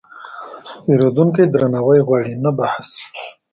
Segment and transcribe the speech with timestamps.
[0.83, 2.89] پیرودونکی درناوی غواړي، نه بحث.